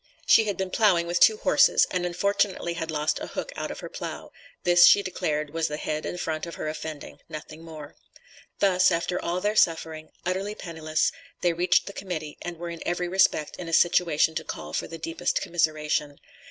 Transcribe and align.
She 0.25 0.45
had 0.45 0.57
been 0.57 0.71
ploughing 0.71 1.05
with 1.05 1.19
two 1.19 1.37
horses, 1.37 1.85
and 1.91 2.07
unfortunately 2.07 2.73
had 2.73 2.89
lost 2.89 3.19
a 3.19 3.27
hook 3.27 3.51
out 3.55 3.69
of 3.69 3.81
her 3.81 3.87
plough; 3.87 4.31
this, 4.63 4.87
she 4.87 5.03
declared 5.03 5.51
was 5.53 5.67
the 5.67 5.77
head 5.77 6.07
and 6.07 6.19
front 6.19 6.47
of 6.47 6.55
her 6.55 6.67
offending, 6.67 7.19
nothing 7.29 7.61
more. 7.61 7.95
Thus, 8.57 8.89
after 8.89 9.21
all 9.21 9.41
their 9.41 9.55
suffering, 9.55 10.09
utterly 10.25 10.55
penniless, 10.55 11.11
they 11.41 11.53
reached 11.53 11.85
the 11.85 11.93
Committee, 11.93 12.35
and 12.41 12.57
were 12.57 12.71
in 12.71 12.81
every 12.83 13.07
respect, 13.07 13.55
in 13.57 13.67
a 13.69 13.73
situation 13.73 14.33
to 14.33 14.43
call 14.43 14.73
for 14.73 14.87
the 14.87 14.97
deepest 14.97 15.39
commiseration. 15.39 16.19